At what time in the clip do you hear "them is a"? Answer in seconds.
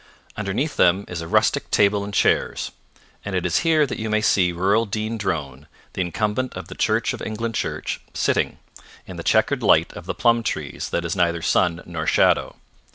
0.77-1.27